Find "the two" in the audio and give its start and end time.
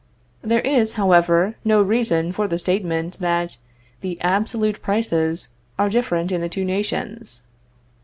6.41-6.65